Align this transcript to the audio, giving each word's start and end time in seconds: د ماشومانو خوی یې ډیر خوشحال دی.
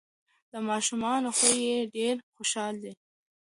د 0.51 0.53
ماشومانو 0.69 1.29
خوی 1.37 1.57
یې 1.69 1.77
ډیر 1.95 2.15
خوشحال 2.35 2.75
دی. 2.83 2.93